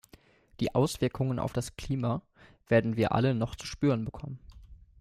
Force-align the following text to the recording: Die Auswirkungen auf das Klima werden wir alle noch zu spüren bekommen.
Die 0.59 0.73
Auswirkungen 0.73 1.37
auf 1.37 1.53
das 1.53 1.75
Klima 1.75 2.23
werden 2.67 2.95
wir 2.97 3.11
alle 3.11 3.35
noch 3.35 3.53
zu 3.53 3.67
spüren 3.67 4.03
bekommen. 4.03 4.39